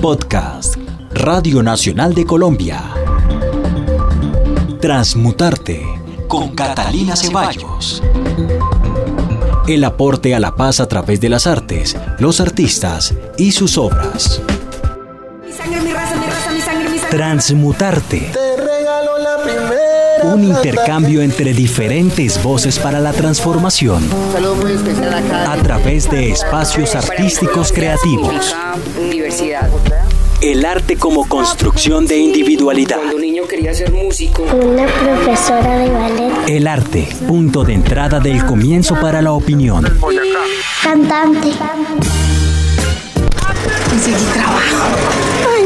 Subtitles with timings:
[0.00, 0.76] Podcast
[1.12, 2.82] Radio Nacional de Colombia.
[4.80, 5.84] Transmutarte
[6.28, 8.02] con Catalina Ceballos.
[9.66, 14.40] El aporte a la paz a través de las artes, los artistas y sus obras.
[17.10, 18.32] Transmutarte.
[20.32, 24.02] Un intercambio entre diferentes voces para la transformación.
[25.32, 28.54] A través de espacios artísticos creativos.
[30.40, 32.96] El arte como construcción de individualidad.
[32.96, 34.42] Cuando niño quería ser músico.
[34.42, 36.32] Una profesora de ballet.
[36.48, 39.86] El arte, punto de entrada del comienzo para la opinión.
[40.82, 41.52] Cantante.
[43.88, 45.65] Conseguí trabajo.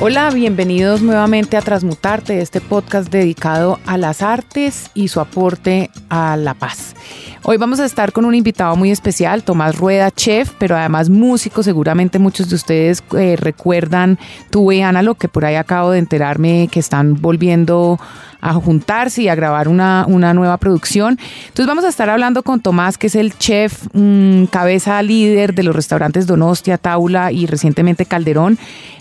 [0.00, 6.36] Hola, bienvenidos nuevamente a Transmutarte, este podcast dedicado a las artes y su aporte a
[6.36, 6.94] la paz.
[7.42, 11.64] Hoy vamos a estar con un invitado muy especial, Tomás Rueda, chef, pero además músico.
[11.64, 16.68] Seguramente muchos de ustedes eh, recuerdan Tuve Ana, lo que por ahí acabo de enterarme
[16.70, 17.98] que están volviendo
[18.40, 21.18] a juntarse y a grabar una, una nueva producción.
[21.48, 25.64] Entonces vamos a estar hablando con Tomás, que es el chef, mm, cabeza líder de
[25.64, 28.58] los restaurantes Donostia, Taula y recientemente Calderón.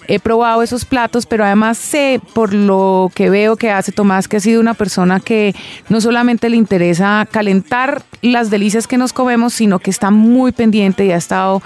[0.07, 4.37] He probado esos platos, pero además sé por lo que veo que hace Tomás que
[4.37, 5.55] ha sido una persona que
[5.89, 11.05] no solamente le interesa calentar las delicias que nos comemos, sino que está muy pendiente
[11.05, 11.61] y ha estado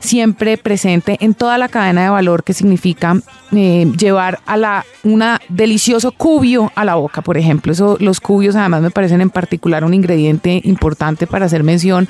[0.00, 3.20] siempre presente en toda la cadena de valor que significa
[3.52, 7.72] eh, llevar a la una delicioso cubio a la boca, por ejemplo.
[7.72, 12.08] Eso, los cubios además me parecen en particular un ingrediente importante para hacer mención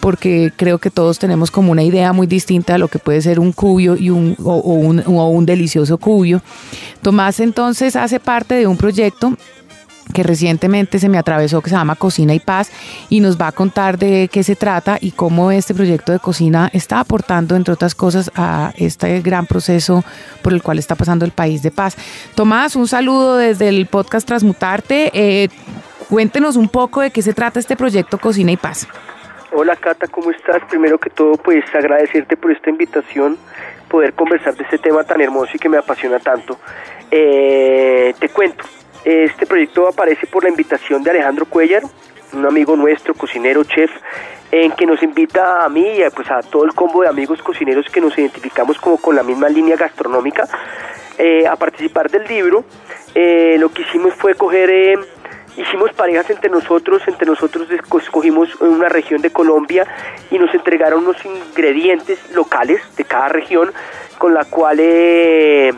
[0.00, 3.38] porque creo que todos tenemos como una idea muy distinta de lo que puede ser
[3.38, 6.42] un cubio y un, o, un delicioso cubio.
[7.02, 9.36] Tomás entonces hace parte de un proyecto
[10.12, 12.70] que recientemente se me atravesó que se llama Cocina y Paz
[13.08, 16.68] y nos va a contar de qué se trata y cómo este proyecto de cocina
[16.72, 20.04] está aportando, entre otras cosas, a este gran proceso
[20.42, 21.96] por el cual está pasando el país de paz.
[22.34, 25.10] Tomás, un saludo desde el podcast Transmutarte.
[25.14, 25.48] Eh,
[26.08, 28.88] cuéntenos un poco de qué se trata este proyecto Cocina y Paz.
[29.52, 30.62] Hola Cata, ¿cómo estás?
[30.68, 33.36] Primero que todo, pues agradecerte por esta invitación,
[33.88, 36.56] poder conversar de este tema tan hermoso y que me apasiona tanto.
[37.10, 38.62] Eh, te cuento,
[39.04, 41.82] este proyecto aparece por la invitación de Alejandro Cuellar,
[42.32, 43.90] un amigo nuestro, cocinero, chef,
[44.52, 47.42] en que nos invita a mí y a, pues, a todo el combo de amigos
[47.42, 50.46] cocineros que nos identificamos como con la misma línea gastronómica
[51.18, 52.64] eh, a participar del libro.
[53.16, 55.00] Eh, lo que hicimos fue coger...
[55.56, 59.86] Hicimos parejas entre nosotros, entre nosotros escogimos una región de Colombia
[60.30, 63.72] y nos entregaron unos ingredientes locales de cada región
[64.18, 65.72] con la cual eh,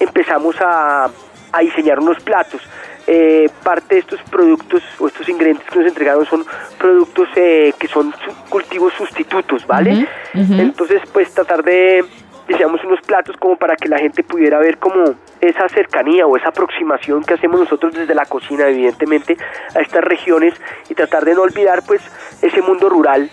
[0.00, 1.10] empezamos a,
[1.52, 2.62] a, diseñar unos platos.
[3.06, 6.46] Eh, parte de estos productos o estos ingredientes que nos entregaron son
[6.78, 8.14] productos eh, que son
[8.48, 9.90] cultivos sustitutos, ¿vale?
[9.92, 10.60] Uh -huh, uh -huh.
[10.60, 12.02] Entonces, pues tratar de
[12.46, 16.48] diseñamos unos platos como para que la gente pudiera ver como esa cercanía o esa
[16.48, 19.36] aproximación que hacemos nosotros desde la cocina evidentemente
[19.74, 20.54] a estas regiones
[20.88, 22.02] y tratar de no olvidar pues
[22.42, 23.30] ese mundo rural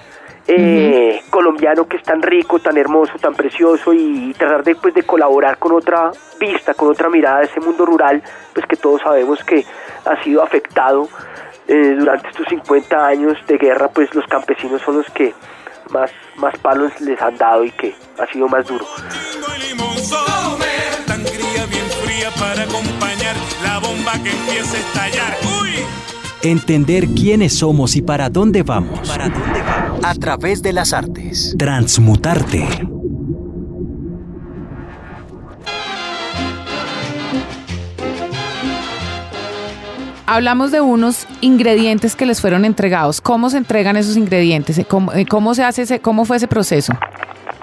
[0.47, 1.29] eh, uh -huh.
[1.29, 5.57] colombiano que es tan rico, tan hermoso, tan precioso y tratar de, pues, de colaborar
[5.57, 8.23] con otra vista, con otra mirada de ese mundo rural,
[8.53, 9.63] pues que todos sabemos que
[10.05, 11.07] ha sido afectado
[11.67, 15.33] eh, durante estos 50 años de guerra, pues los campesinos son los que
[15.91, 18.85] más, más palos les han dado y que ha sido más duro.
[22.39, 25.37] para acompañar la bomba que empieza a estallar.
[25.61, 25.69] ¡Uy!
[26.43, 29.07] Entender quiénes somos y para dónde vamos.
[29.07, 29.99] ¿Para dónde vamos?
[30.03, 31.55] A través de las artes.
[31.57, 32.67] Transmutarte.
[40.31, 43.19] Hablamos de unos ingredientes que les fueron entregados.
[43.19, 44.79] ¿Cómo se entregan esos ingredientes?
[44.87, 46.93] ¿Cómo, cómo se hace ese, cómo fue ese proceso?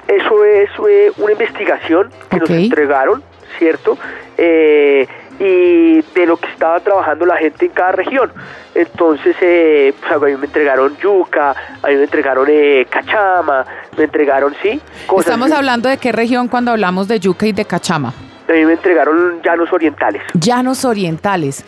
[0.07, 2.57] Eso es eh, una investigación que okay.
[2.57, 3.23] nos entregaron,
[3.59, 3.97] ¿cierto?
[4.37, 5.09] Eh,
[5.41, 8.31] y de lo que estaba trabajando la gente en cada región.
[8.75, 13.65] Entonces, eh, pues a mí me entregaron yuca, a mí me entregaron eh, cachama,
[13.97, 14.79] me entregaron, sí.
[15.07, 15.57] Cosas Estamos así.
[15.57, 18.13] hablando de qué región cuando hablamos de yuca y de cachama.
[18.49, 20.23] A mí me entregaron llanos orientales.
[20.35, 21.65] Llanos orientales.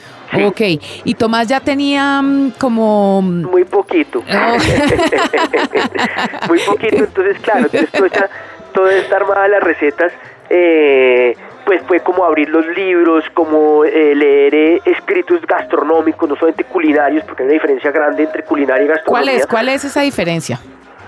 [0.47, 0.61] Ok.
[1.05, 3.21] Y Tomás ya tenía mm, como...
[3.23, 4.23] Muy poquito.
[4.32, 4.56] Oh.
[6.49, 8.31] Muy poquito, entonces claro, entonces toda esta,
[8.73, 10.12] toda esta armada de las recetas,
[10.49, 16.65] eh, pues fue como abrir los libros, como eh, leer eh, escritos gastronómicos, no solamente
[16.65, 19.37] culinarios, porque hay una diferencia grande entre culinaria y ¿Cuál gastronomía.
[19.37, 19.47] es?
[19.47, 20.59] ¿Cuál es esa diferencia?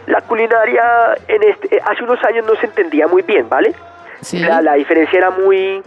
[0.06, 0.82] La culinaria
[1.28, 3.74] en este, eh, hace unos años no se entendía muy bien, ¿vale?
[4.22, 4.38] Sí.
[4.38, 5.82] La, la diferencia era muy...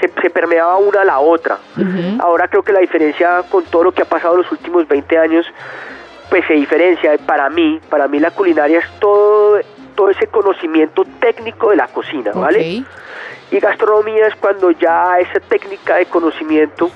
[0.00, 1.58] Se, se permeaba una a la otra.
[2.20, 5.18] Ahora creo que la diferencia con todo lo que ha pasado en los últimos 20
[5.18, 5.44] años,
[6.30, 7.18] pues se diferencia.
[7.26, 9.58] Para mí, para mí la culinaria es todo,
[9.96, 12.84] todo ese conocimiento técnico de la cocina, ¿vale?
[13.50, 16.90] Y gastronomía es cuando ya esa técnica de conocimiento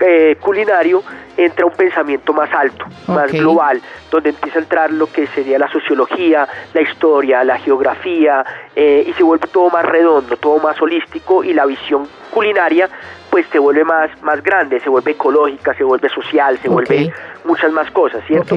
[0.00, 1.02] eh, culinario
[1.36, 5.70] entra un pensamiento más alto, más global, donde empieza a entrar lo que sería la
[5.70, 8.44] sociología, la historia, la geografía,
[8.74, 12.88] eh, y se vuelve todo más redondo, todo más holístico, y la visión culinaria
[13.30, 17.12] pues se vuelve más, más grande, se vuelve ecológica, se vuelve social, se vuelve
[17.44, 18.56] muchas más cosas, ¿cierto?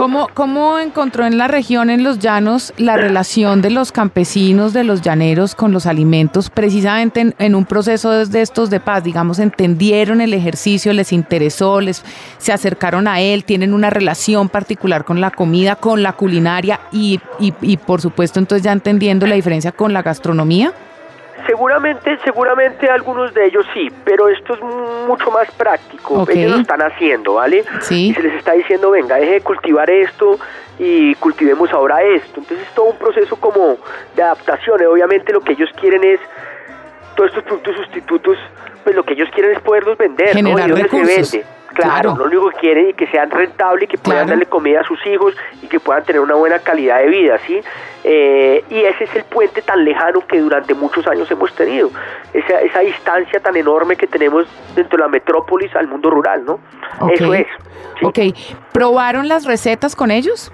[0.00, 4.82] ¿Cómo, ¿Cómo encontró en la región, en los llanos, la relación de los campesinos, de
[4.82, 9.04] los llaneros con los alimentos, precisamente en, en un proceso de, estos de paz?
[9.04, 12.02] Digamos, entendieron el ejercicio, les interesó, les
[12.38, 17.20] se acercaron a él, tienen una relación particular con la comida, con la culinaria y,
[17.38, 20.72] y, y por supuesto, entonces ya entendiendo la diferencia con la gastronomía.
[21.46, 24.60] Seguramente, seguramente algunos de ellos sí, pero esto es
[25.06, 26.22] mucho más práctico.
[26.22, 26.30] Ok.
[26.30, 27.64] Ellos lo están haciendo, ¿vale?
[27.80, 28.08] Sí.
[28.08, 30.38] Y se les está diciendo, venga, deje de cultivar esto
[30.78, 32.40] y cultivemos ahora esto.
[32.40, 33.76] Entonces es todo un proceso como
[34.14, 34.80] de adaptación.
[34.82, 36.20] Y obviamente lo que ellos quieren es,
[37.16, 38.38] todos estos productos sustitutos,
[38.84, 40.50] pues lo que ellos quieren es poderlos vender, ¿no?
[40.50, 41.28] Generar ¿Y dónde recursos.
[41.28, 41.59] se vende?
[41.74, 42.16] Claro, Claro.
[42.16, 44.30] lo único que quieren es que sean rentables y que puedan Claro.
[44.30, 47.60] darle comida a sus hijos y que puedan tener una buena calidad de vida, ¿sí?
[48.04, 51.90] Eh, y ese es el puente tan lejano que durante muchos años hemos tenido,
[52.34, 56.58] esa, esa distancia tan enorme que tenemos dentro de la metrópolis al mundo rural, ¿no?
[57.12, 57.46] Eso es.
[58.00, 58.04] ¿sí?
[58.06, 58.18] Ok.
[58.72, 60.52] ¿Probaron las recetas con ellos?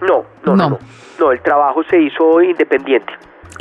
[0.00, 0.70] No, no, no, No.
[0.70, 0.78] no.
[1.20, 3.12] No, el trabajo se hizo independiente.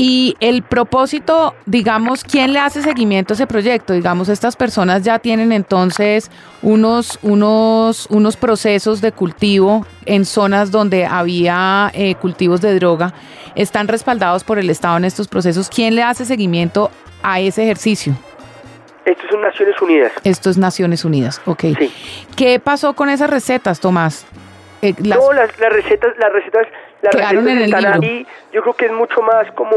[0.02, 3.92] Y el propósito, digamos, ¿quién le hace seguimiento a ese proyecto?
[3.92, 6.32] Digamos, estas personas ya tienen entonces
[6.62, 13.14] unos, unos, unos procesos de cultivo en zonas donde había eh, cultivos de droga.
[13.56, 15.68] Están respaldados por el Estado en estos procesos.
[15.68, 16.92] ¿Quién le hace seguimiento
[17.22, 18.14] a ese ejercicio?
[19.04, 20.14] Esto son Naciones Unidas.
[20.24, 21.42] Esto es Naciones Unidas.
[21.46, 21.62] Ok.
[21.78, 21.92] Sí.
[22.38, 24.26] ¿Qué pasó con esas recetas, Tomás?
[24.82, 26.68] Eh, las- No, las, las recetas, las recetas,
[27.02, 28.02] las Quedaron recetas en el están libro.
[28.02, 28.28] ahí.
[28.54, 29.76] Yo creo que es mucho más como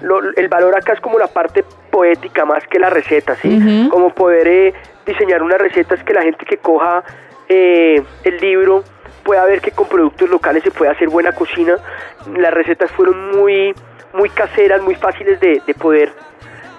[0.00, 3.88] lo- el valor acá es como la parte poética más que la receta, ¿sí?
[3.90, 4.74] Como poder eh,
[5.06, 7.04] diseñar unas recetas que la gente que coja
[7.48, 8.82] eh, el libro
[9.22, 11.74] pueda ver que con productos locales se puede hacer buena cocina.
[12.36, 13.74] Las recetas fueron muy
[14.14, 16.12] muy caseras, muy fáciles de, de poder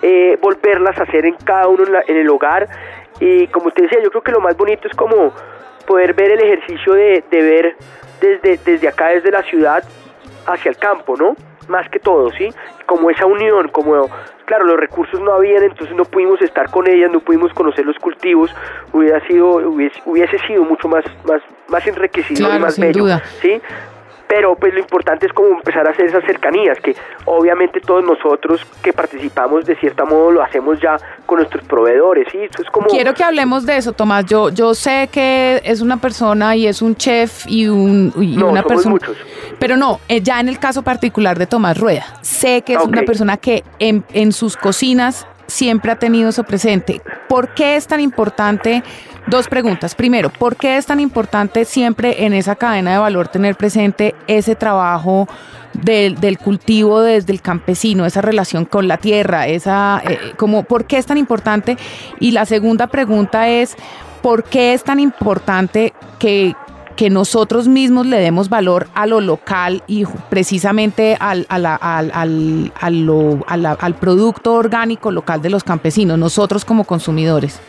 [0.02, 2.68] eh, volverlas a hacer en cada uno en, la- en el hogar.
[3.20, 5.32] Y como te decía, yo creo que lo más bonito es como
[5.86, 7.76] poder ver el ejercicio de, de ver
[8.22, 9.84] desde, desde acá, desde la ciudad,
[10.46, 11.36] hacia el campo, ¿no?
[11.68, 12.50] Más que todo, ¿sí?
[12.86, 14.10] Como esa unión, como,
[14.46, 17.98] claro, los recursos no habían, entonces no pudimos estar con ellas, no pudimos conocer los
[17.98, 18.54] cultivos,
[18.92, 23.04] hubiera sido, hubiese, hubiese sido mucho más, más, más enriquecido y Claro, más sin bello,
[23.04, 23.24] duda.
[23.42, 23.62] ¿sí?
[24.36, 26.96] Pero pues lo importante es como empezar a hacer esas cercanías, que
[27.26, 30.96] obviamente todos nosotros que participamos de cierta modo lo hacemos ya
[31.28, 32.40] con nuestros proveedores, ¿sí?
[32.40, 32.88] Eso es como...
[32.88, 34.26] Quiero que hablemos de eso, Tomás.
[34.26, 38.48] Yo, yo sé que es una persona y es un chef y, un, y No,
[38.48, 38.92] una somos persona.
[38.92, 39.18] muchos.
[39.60, 42.88] Pero no, eh, ya en el caso particular de Tomás Rueda, sé que es Ok.
[42.88, 47.02] una persona que en, en sus cocinas siempre ha tenido eso presente.
[47.28, 48.84] ¿Por qué es tan importante?
[49.28, 49.96] Dos preguntas.
[49.96, 54.56] Primero, ¿por qué es tan importante siempre en esa cadena de valor tener presente ese
[54.56, 55.28] trabajo
[55.74, 60.86] del, del cultivo desde el campesino, esa relación con la tierra, esa, eh, como, ¿por
[60.86, 61.78] qué es tan importante?
[62.20, 63.76] Y la segunda pregunta es,
[64.22, 66.54] ¿por qué es tan importante que,
[66.96, 72.12] que nosotros mismos le demos valor a lo local y precisamente al, a la- al,
[72.14, 77.60] al, a lo- a la- al producto orgánico local de los campesinos, nosotros como consumidores?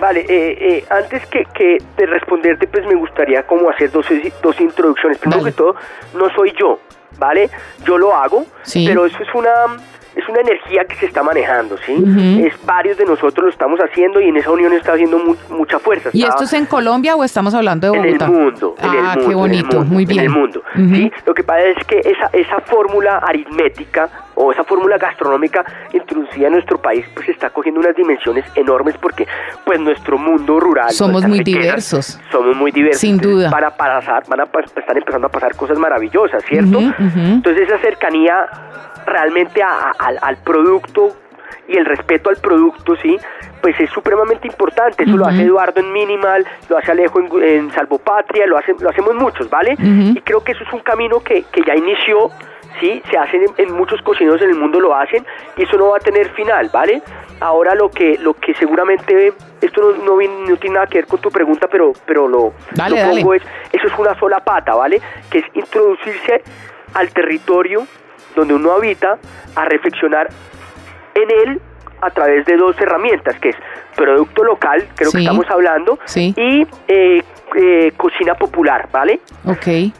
[0.00, 4.04] Vale, eh, eh, antes que, que de responderte, pues me gustaría como hacer dos,
[4.42, 5.18] dos introducciones.
[5.18, 5.52] Primero Dale.
[5.52, 5.74] que todo,
[6.14, 6.78] no soy yo,
[7.18, 7.48] ¿vale?
[7.84, 8.84] Yo lo hago, Sí.
[8.86, 9.50] pero eso es una
[10.16, 11.94] es una energía que se está manejando, ¿sí?
[12.44, 15.78] Es varios de nosotros lo estamos haciendo y en esa unión está haciendo mu- mucha
[15.78, 16.08] fuerza.
[16.12, 18.26] ¿Y esto es en Colombia o estamos hablando de en el Bogotá?
[18.28, 20.18] mundo, en ah, el mundo, qué en el bonito, mundo, muy bien.
[20.20, 20.62] En el mundo.
[20.74, 21.12] ¿sí?
[21.26, 26.52] Lo que pasa es que esa, esa fórmula aritmética o esa fórmula gastronómica introducida en
[26.52, 29.26] nuestro país pues está cogiendo unas dimensiones enormes porque
[29.64, 32.20] pues nuestro mundo rural Somos muy riquezas, diversos.
[32.30, 33.50] somos muy diversos Sin duda.
[33.50, 38.46] van a pasar van a están empezando a pasar cosas maravillosas cierto entonces esa cercanía
[39.06, 41.16] realmente a- a- al, al producto
[41.68, 43.16] y el respeto al producto, ¿sí?
[43.60, 45.02] Pues es supremamente importante.
[45.02, 48.88] Eso lo hace Eduardo en Minimal, lo hace Alejo en, en Salvopatria, lo, hace, lo
[48.88, 49.74] hacemos muchos, ¿vale?
[49.80, 52.30] Y creo que eso es un camino que, que ya inició,
[52.80, 53.02] ¿sí?
[53.10, 55.24] Se hacen en, en muchos cocineros en el mundo lo hacen
[55.56, 57.02] y eso no va a tener final, ¿vale?
[57.40, 61.30] Ahora lo que lo que seguramente esto no, no, tiene nada que ver con tu
[61.30, 63.20] pregunta, pero pero lo, Dale, lo dale.
[63.20, 63.42] pongo es
[63.72, 65.00] eso es una sola pata, ¿vale?
[65.30, 66.42] Que es introducirse
[66.94, 67.86] al territorio
[68.34, 69.18] donde uno habita
[69.54, 70.28] a reflexionar
[71.14, 71.60] en él
[72.02, 73.56] a través de dos herramientas, que es
[73.96, 75.16] producto local, creo Sí.
[75.18, 76.34] que estamos hablando, Sí.
[76.36, 77.22] y eh,
[77.54, 79.20] eh, cocina popular, ¿vale?
[79.46, 79.92] Ok.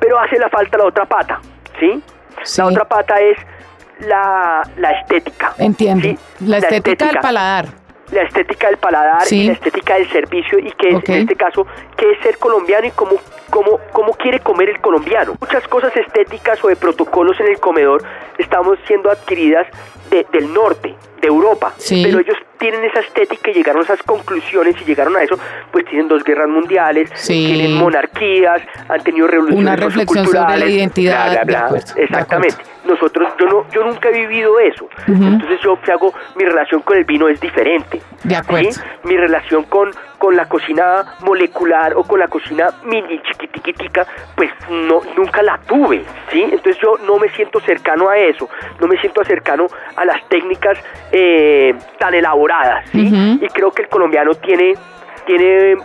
[0.00, 1.40] Pero hace la falta la otra pata,
[1.78, 2.02] ¿sí?
[2.44, 2.60] Sí.
[2.60, 3.38] La otra pata es
[4.00, 5.54] la, la estética.
[5.58, 6.08] Entiendo.
[6.08, 6.18] ¿sí?
[6.40, 7.66] La estética del paladar.
[8.12, 9.40] La estética del paladar Sí.
[9.42, 11.66] y la estética del servicio y que es, en este caso,
[11.96, 13.12] qué es ser colombiano y cómo,
[13.50, 15.34] cómo, cómo quiere comer el colombiano.
[15.40, 18.02] Muchas cosas estéticas o de protocolos en el comedor
[18.38, 19.66] estamos siendo adquiridas
[20.10, 22.02] de- del norte, de Europa, Sí.
[22.04, 25.38] pero ellos tienen esa estética y llegaron a esas conclusiones y llegaron a eso,
[25.70, 27.46] pues tienen dos guerras mundiales, Sí.
[27.46, 31.66] tienen monarquías, han tenido revoluciones Una reflexión sobre la identidad, bla, bla, de bla.
[31.66, 32.56] acuerdo, de Exactamente.
[32.92, 34.86] Nosotros, yo no, yo nunca he vivido eso.
[35.06, 38.02] Entonces yo hago, mi relación con el vino es diferente.
[38.22, 38.70] De acuerdo.
[38.70, 38.80] ¿sí?
[39.04, 44.06] Mi relación con, con la cocina molecular o con la cocina mini chiquitiquitica,
[44.36, 46.42] pues no, nunca la tuve, ¿sí?
[46.42, 48.46] Entonces yo no me siento cercano a eso,
[48.78, 50.78] no me siento cercano a las técnicas
[51.10, 53.06] eh, tan elaboradas, ¿sí?
[53.06, 53.44] Ujú.
[53.44, 54.74] Y creo que el colombiano tiene,
[55.24, 55.76] tiene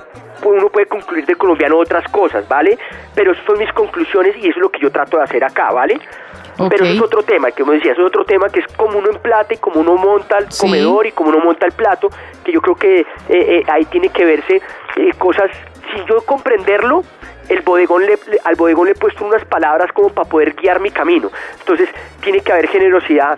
[0.44, 2.78] uno puede concluir del colombiano otras cosas, ¿vale?
[3.16, 5.72] Pero esas son mis conclusiones y eso es lo que yo trato de hacer acá,
[5.72, 6.00] ¿vale?
[6.70, 9.10] Pero eso es otro tema, que como decía, es otro tema que es como uno
[9.12, 10.62] emplata y como uno monta el Sí.
[10.62, 12.10] comedor y como uno monta el plato,
[12.44, 14.62] que yo creo que eh, eh, ahí tiene que verse
[14.96, 15.52] eh, cosas,
[15.94, 17.04] si yo comprenderlo,
[17.50, 20.92] el bodegón le, al bodegón le he puesto unas palabras como para poder guiar mi
[20.92, 21.30] camino.
[21.60, 21.88] Entonces,
[22.22, 23.38] tiene que haber generosidad,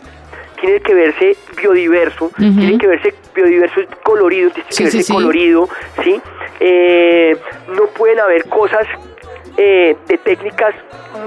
[0.60, 5.14] tiene que verse biodiverso, tiene que verse biodiverso colorido, tiene Sí, que verse sí.
[5.14, 5.70] colorido,
[6.04, 6.22] ¿sí?
[6.60, 7.38] Eh,
[7.70, 8.86] no pueden haber cosas
[9.62, 10.74] eh, de técnicas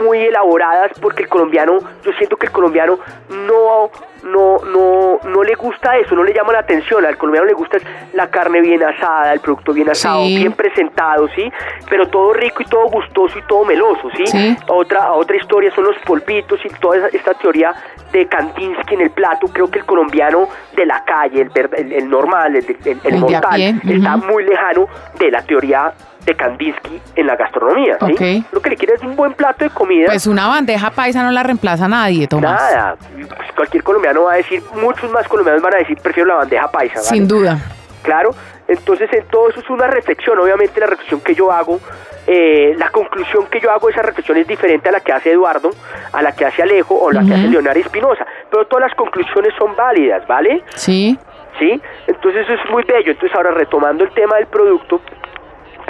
[0.02, 2.98] muy elaboradas porque el colombiano, yo siento que el colombiano
[3.28, 3.90] no,
[4.22, 7.76] no, no, no le gusta eso, no le llama la atención, al colombiano le gusta
[8.14, 10.36] la carne bien asada, el producto bien asado, Sí.
[10.36, 11.52] bien presentado, ¿sí?
[11.90, 14.26] Pero todo rico y todo gustoso y todo meloso, ¿sí?
[14.26, 14.56] Sí.
[14.68, 17.74] Otra, otra historia son los polvitos y toda esta teoría
[18.12, 22.08] de Kandinsky en el plato, creo que el colombiano de la calle, el, el, el
[22.08, 24.86] normal, el, mortal, está muy lejano
[25.18, 25.92] de la teoría
[26.24, 28.44] de Kandinsky en la gastronomía, ¿sí?
[28.52, 30.06] Lo que le quiere es un buen plato de comida.
[30.06, 32.60] Pues una bandeja paisa no la reemplaza nadie, Tomás.
[32.60, 36.34] Nada, Pues cualquier colombiano va a decir, muchos más colombianos van a decir, prefiero la
[36.36, 36.94] bandeja paisa.
[36.96, 37.06] ¿vale?
[37.08, 37.58] Sin duda.
[38.02, 38.30] Claro,
[38.68, 41.78] entonces en todo eso es una reflexión, obviamente la reflexión que yo hago,
[42.26, 45.32] eh, la conclusión que yo hago de esa reflexión es diferente a la que hace
[45.32, 45.70] Eduardo,
[46.12, 49.52] a la que hace Alejo o la que hace Leonardo Espinosa, pero todas las conclusiones
[49.58, 50.62] son válidas, ¿vale?
[50.74, 51.18] Sí.
[51.58, 51.80] ¿Sí?
[52.06, 55.00] Entonces eso es muy bello, entonces ahora retomando el tema del producto,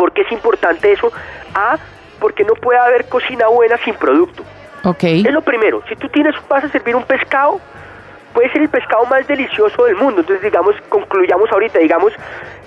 [0.02, 1.12] ¿por qué es importante eso?
[1.54, 1.78] A,
[2.18, 4.42] porque no puede haber cocina buena sin producto.
[4.82, 5.04] Ok.
[5.04, 5.80] Es lo primero.
[5.88, 7.61] Si tú tienes, vas a servir un pescado,
[8.35, 10.23] puede ser el pescado más delicioso del mundo.
[10.23, 12.12] Entonces, digamos, concluyamos ahorita, digamos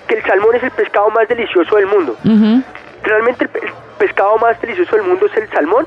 [0.08, 2.16] que el salmón es el pescado más delicioso del mundo.
[2.24, 2.64] Ujú.
[3.04, 5.86] ¿Realmente el, pe- el pescado más delicioso del mundo es el salmón?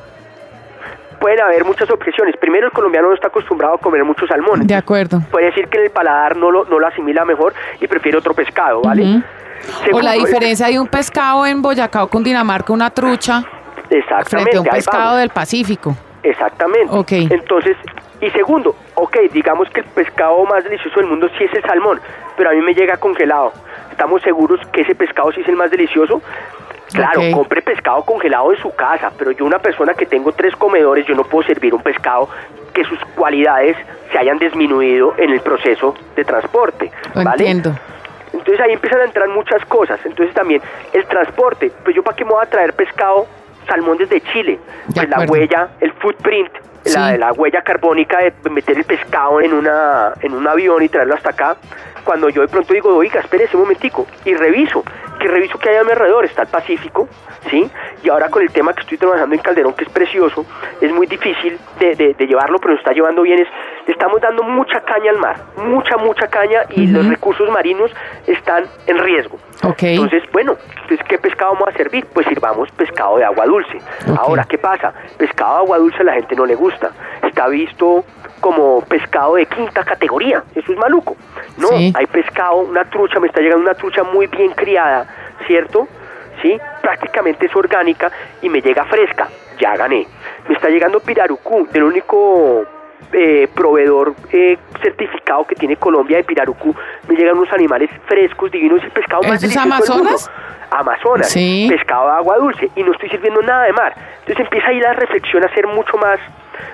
[1.19, 2.37] Pueden haber muchas objeciones.
[2.37, 4.67] Primero, el colombiano no está acostumbrado a comer mucho salmón.
[4.67, 5.23] De acuerdo.
[5.31, 8.35] Puede decir que en el paladar no lo, no lo asimila mejor y prefiere otro
[8.35, 9.23] pescado, ¿vale?
[9.67, 9.97] Ujú.
[9.97, 13.45] O la Segundo, diferencia de un pescado en Boyacá o Cundinamarca, una trucha,
[13.91, 14.31] Exactamente.
[14.31, 15.95] frente a un pescado del Pacífico.
[16.23, 16.89] Exactamente.
[16.91, 17.13] Ok.
[17.31, 17.77] Entonces,
[18.21, 22.01] y segundo, ok, digamos que el pescado más delicioso del mundo sí es el salmón,
[22.37, 23.53] pero a mí me llega congelado.
[23.91, 26.21] ¿Estamos seguros que ese pescado sí es el más delicioso?
[26.93, 31.07] Claro, compre pescado congelado en su casa, pero yo una persona que tengo tres comedores,
[31.07, 32.29] yo no puedo servir un pescado
[32.73, 33.77] que sus cualidades
[34.11, 36.91] se hayan disminuido en el proceso de transporte.
[37.15, 37.31] ¿vale?
[37.31, 37.75] entiendo.
[38.33, 39.99] Entonces ahí empiezan a entrar muchas cosas.
[40.05, 40.61] Entonces también
[40.93, 41.71] el transporte.
[41.85, 43.27] Pues yo para qué me voy a traer pescado,
[43.67, 44.59] salmón desde Chile.
[44.95, 46.53] Pues la huella, el footprint,
[46.85, 47.19] la, Sí.
[47.19, 51.31] la huella carbónica de meter el pescado en una en un avión y traerlo hasta
[51.31, 51.57] acá.
[52.09, 54.83] Cuando yo de pronto digo, oiga, espérese un momentico, y reviso,
[55.21, 57.07] que reviso que hay a mi alrededor, está el Pacífico,
[57.51, 57.71] ¿sí?
[58.03, 60.47] Y ahora con el tema que estoy trabajando en Calderón, que es precioso,
[60.81, 63.49] es muy difícil de, de- de llevarlo, pero nos está llevando bien, es,
[63.87, 67.91] le estamos dando mucha caña al mar, mucha, mucha caña, y los recursos marinos
[68.27, 69.37] están en riesgo.
[69.65, 69.83] Ok.
[69.83, 72.07] Entonces, bueno, entonces, ¿qué pescado vamos a servir?
[72.15, 73.79] Pues sirvamos pescado de agua dulce.
[74.17, 74.95] Ahora, ¿qué pasa?
[75.19, 76.91] Pescado de agua dulce a la gente no le gusta.
[77.23, 78.03] Está visto
[78.49, 80.43] como pescado de quinta categoría.
[80.55, 81.15] Eso es maluco.
[81.59, 81.93] No, Sí.
[81.95, 85.07] hay pescado, una trucha, me está llegando una trucha muy bien criada,
[85.47, 85.87] ¿cierto?
[86.41, 89.29] Sí, prácticamente es orgánica y me llega fresca.
[89.61, 90.07] Ya gané.
[90.49, 92.65] Me está llegando pirarucú, del único
[93.13, 96.75] eh, proveedor eh, certificado que tiene Colombia de Pirarucú,
[97.07, 100.09] me llegan unos animales frescos, divinos, el pescado más ¿Eso es delicioso del mundo.
[100.17, 100.31] Amazonas?
[100.71, 101.67] Amazonas, Sí.
[101.71, 103.95] pescado de agua dulce, y no estoy sirviendo nada de mar.
[104.21, 106.19] Entonces empieza ahí la reflexión a ser mucho más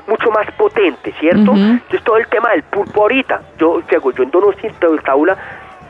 [0.06, 1.52] mucho más potente, ¿cierto?
[1.52, 1.60] Ujú.
[1.60, 5.36] Entonces todo el tema del pulpo ahorita, yo, hago, yo en Donosti, en Taula,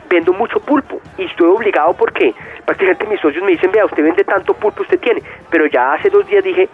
[0.09, 2.33] vendo mucho pulpo y estoy obligado porque
[2.65, 6.09] prácticamente mis socios me dicen, vea, usted vende tanto pulpo, usted tiene, pero ya hace
[6.09, 6.69] dos días dije,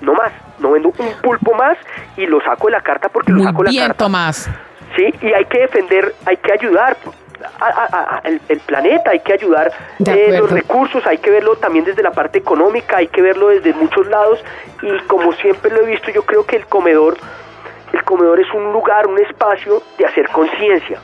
[0.00, 1.76] no más, no vendo un pulpo más
[2.16, 4.04] y lo saco de la carta porque lo Muy saco de la bien, carta.
[4.04, 4.50] Tomás.
[4.96, 6.96] Sí, y hay que defender, hay que ayudar
[7.60, 9.72] a- a- a- el, el planeta, hay que ayudar
[10.14, 13.72] eh, los recursos, hay que verlo también desde la parte económica, hay que verlo desde
[13.74, 14.42] muchos lados
[14.82, 17.16] y como siempre lo he visto, yo creo que el comedor,
[17.92, 20.98] el comedor es un lugar, un espacio de hacer conciencia,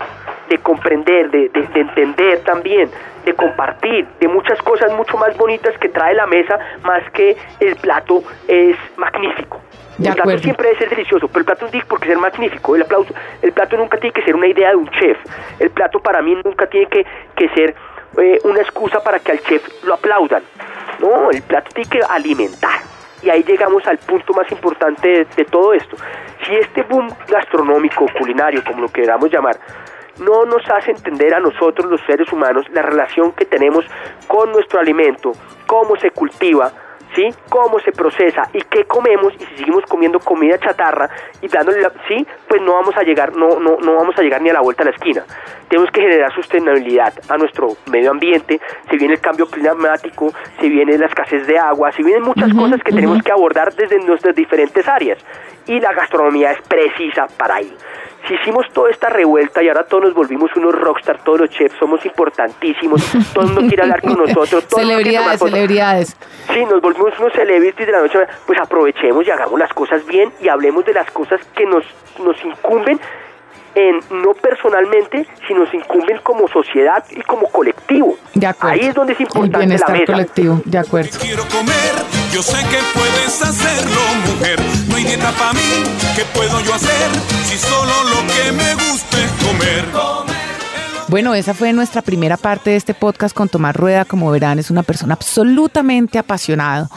[0.48, 2.90] de comprender, de, de- de entender también,
[3.24, 7.76] de compartir, de muchas cosas mucho más bonitas que trae la mesa, más que el
[7.76, 9.60] plato es magnífico.
[10.00, 12.16] De el plato siempre debe ser delicioso, pero el plato no tiene por qué ser
[12.16, 12.74] magnífico.
[12.74, 15.18] El, aplauso, el plato nunca tiene que ser una idea de un chef.
[15.58, 17.04] El plato para mí nunca tiene que,
[17.36, 17.74] que ser
[18.16, 20.42] eh, una excusa para que al chef lo aplaudan.
[21.00, 22.80] No, el plato tiene que alimentar.
[23.22, 25.98] Y ahí llegamos al punto más importante de, de todo esto.
[26.46, 29.58] Si este boom gastronómico, culinario, como lo queramos llamar,
[30.18, 33.84] no nos hace entender a nosotros los seres humanos la relación que tenemos
[34.26, 35.32] con nuestro alimento,
[35.66, 36.72] cómo se cultiva,
[37.14, 37.28] ¿sí?
[37.48, 41.08] Cómo se procesa y qué comemos y si seguimos comiendo comida chatarra
[41.40, 44.40] y dándole la, sí, pues no vamos a llegar no no no vamos a llegar
[44.42, 45.24] ni a la vuelta a la esquina.
[45.68, 50.98] Tenemos que generar sostenibilidad a nuestro medio ambiente, se viene el cambio climático, se viene
[50.98, 54.86] la escasez de agua, se vienen muchas cosas que tenemos que abordar desde nuestras diferentes
[54.88, 55.18] áreas
[55.66, 57.72] y la gastronomía es precisa para ahí.
[58.28, 61.76] Si hicimos toda esta revuelta y ahora todos nos volvimos unos rockstar, todos los chefs
[61.78, 65.38] somos importantísimos, todo el mundo quiere hablar con nosotros, todo el mundo quiere tomar celebridades,
[65.38, 65.50] fotos.
[65.50, 66.16] celebridades.
[66.52, 70.32] Sí, nos volvimos unos celebrities de la noche, pues aprovechemos y hagamos las cosas bien
[70.40, 71.84] y hablemos de las cosas que nos,
[72.22, 73.00] nos incumben
[73.74, 78.16] en no personalmente, sino nos incumben como sociedad y como colectivo.
[78.34, 78.74] De acuerdo.
[78.74, 80.12] Ahí es donde es El importante la bienestar mesa.
[80.12, 81.18] colectivo, de acuerdo.
[81.20, 81.92] Quiero comer,
[82.32, 84.58] yo sé que puedes hacerlo, mujer.
[84.88, 85.84] No hay dieta para mí,
[86.16, 87.10] ¿qué puedo yo hacer?
[87.44, 89.84] Si solo lo que me gusta es comer.
[91.08, 94.04] Bueno, esa fue nuestra primera parte de este podcast con Tomás Rueda.
[94.04, 96.88] Como verán, es una persona absolutamente apasionado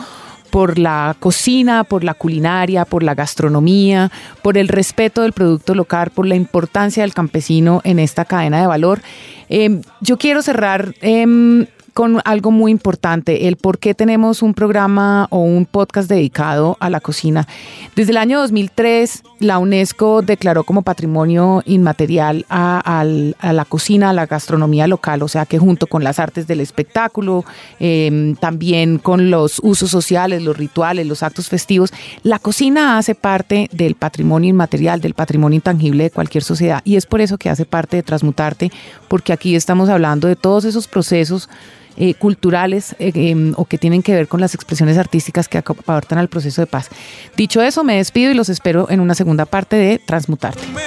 [0.53, 4.11] por la cocina, por la culinaria, por la gastronomía,
[4.43, 8.67] por el respeto del producto local, por la importancia del campesino en esta cadena de
[8.67, 9.01] valor.
[9.49, 15.27] Eh, yo quiero cerrar em, con algo muy importante, el por qué tenemos un programa
[15.29, 17.47] o un podcast dedicado a la cocina.
[17.95, 24.25] Desde el año 2003, la UNESCO declaró como patrimonio inmaterial a, la cocina, a la
[24.25, 27.45] gastronomía local, o sea que junto con las artes del espectáculo,
[27.79, 33.69] eh, también con los usos sociales, los rituales, los actos festivos, la cocina hace parte
[33.71, 37.65] del patrimonio inmaterial, del patrimonio intangible de cualquier sociedad y es por eso que hace
[37.65, 38.71] parte de Transmutarte,
[39.07, 41.49] porque aquí estamos hablando de todos esos procesos
[41.97, 46.17] eh, culturales eh, em, o que tienen que ver con las expresiones artísticas que aportan
[46.17, 46.89] al proceso de paz.
[47.37, 50.61] Dicho eso, me despido y los espero en una segunda parte de Transmutarte.
[50.61, 50.83] Comer,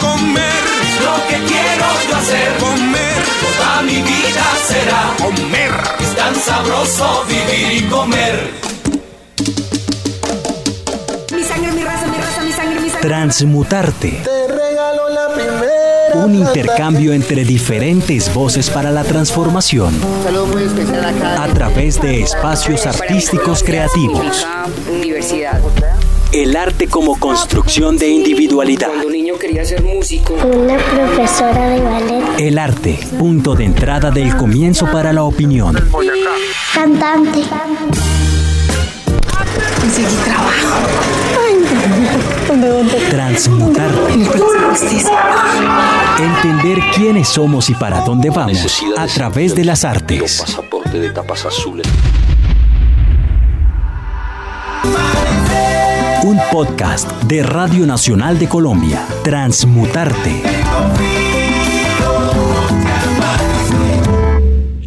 [0.00, 0.62] comer,
[1.02, 2.52] lo que quiero yo hacer.
[2.58, 5.72] Comer, toda mi vida será comer.
[6.00, 8.50] Es tan sabroso vivir y comer.
[11.34, 13.08] Mi sangre, mi raza, mi raza, mi sangre, mi sangre.
[13.08, 14.43] Transmutarte.
[16.14, 19.94] Un intercambio entre diferentes voces para la transformación.
[21.36, 24.46] A través de espacios artísticos creativos.
[25.02, 25.60] Diversidad.
[26.32, 28.88] El arte como construcción de individualidad.
[28.88, 32.24] Cuando un niño quería ser músico, Una profesora de ballet.
[32.38, 35.76] El arte, punto de entrada del comienzo para la opinión.
[36.74, 37.42] Cantante.
[39.80, 41.13] Conseguí trabajo.
[43.10, 44.12] Transmutarte.
[46.18, 50.40] Entender quiénes somos y para dónde vamos a través de las artes.
[50.40, 51.86] pasaportes de tapas azules.
[56.24, 59.06] Un podcast de Radio Nacional de Colombia.
[59.22, 60.42] Transmutarte.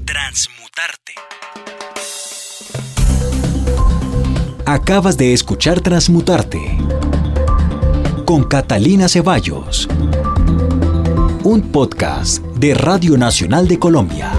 [0.06, 1.14] Transmutarte.
[4.66, 6.78] Acabas de escuchar Transmutarte
[8.28, 9.88] con Catalina Ceballos.
[11.46, 14.37] Un podcast de Radio Nacional de Colombia.